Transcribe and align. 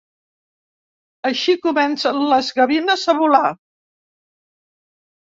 Així 1.31 1.55
comencen 1.67 2.19
les 2.33 2.51
gavines 2.59 3.07
a 3.13 3.19
volar. 3.23 3.45